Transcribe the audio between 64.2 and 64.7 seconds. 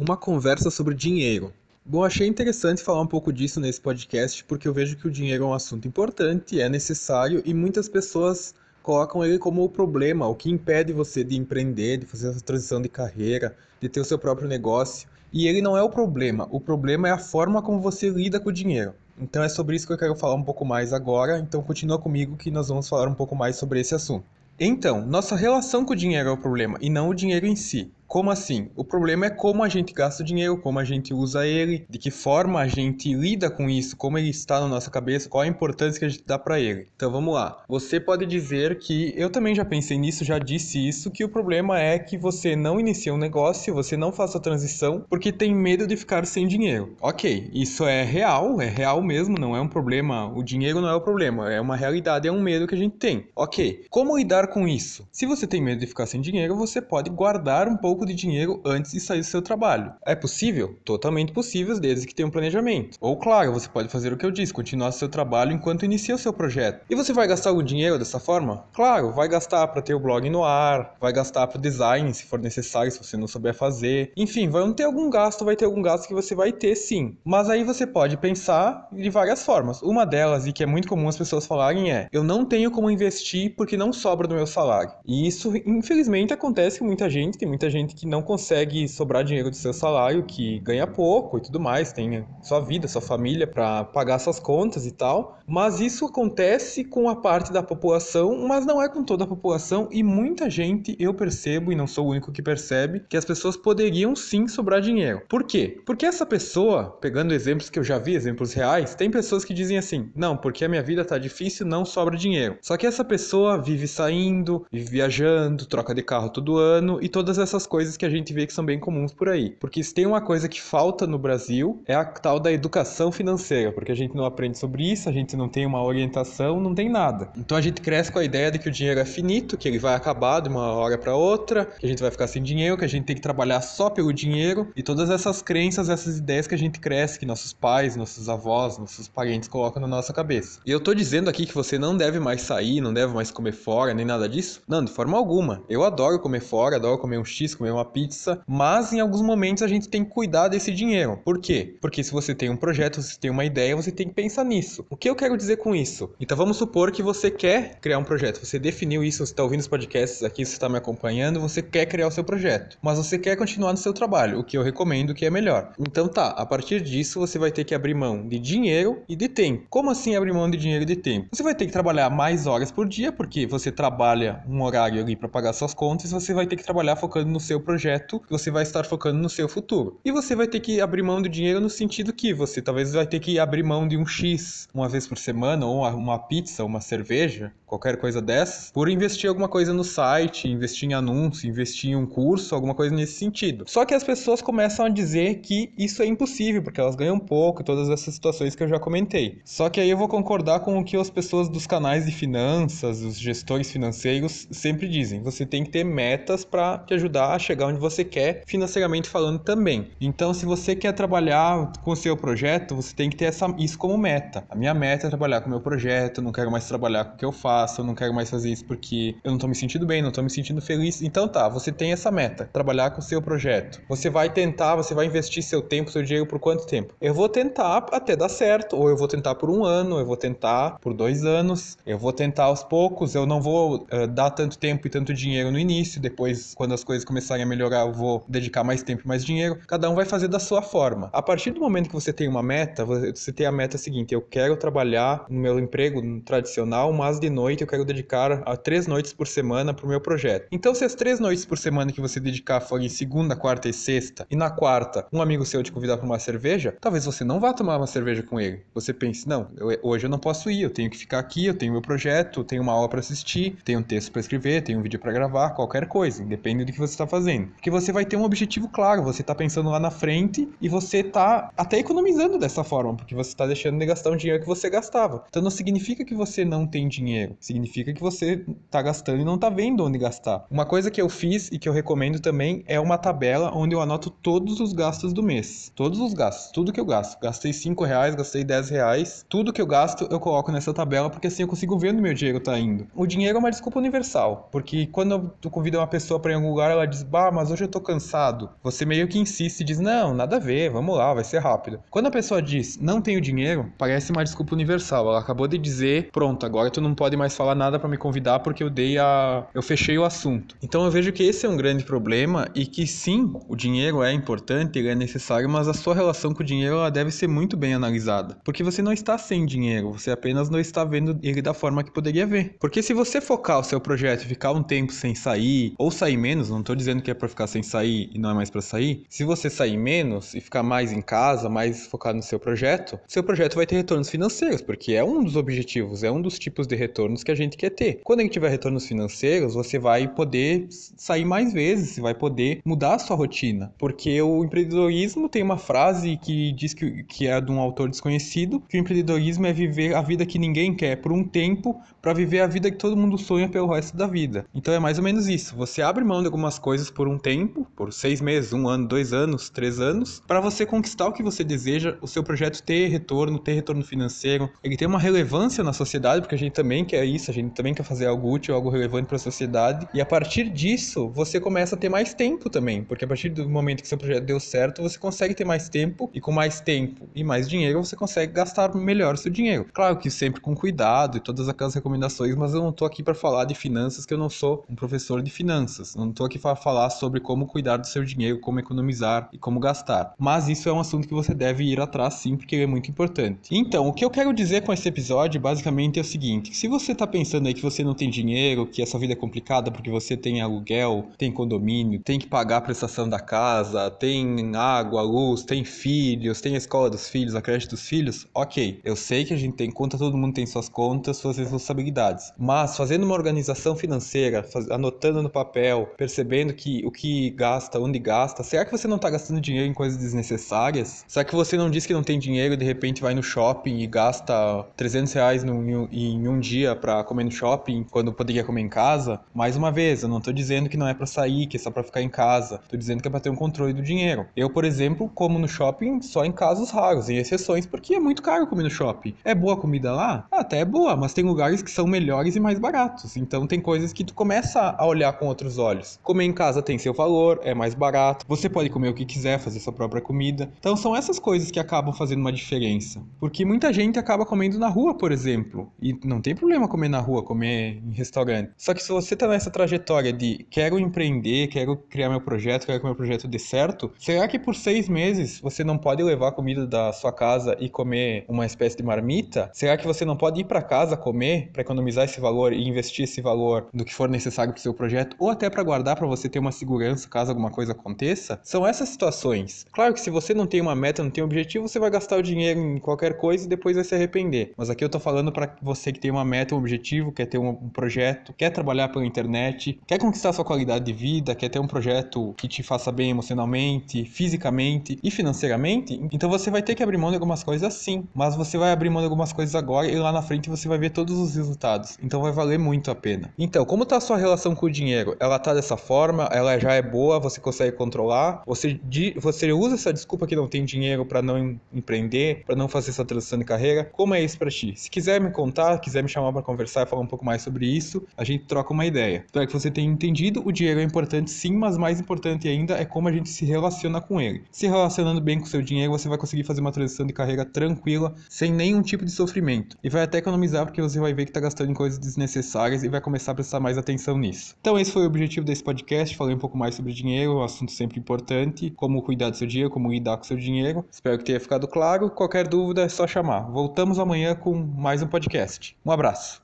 eu disse,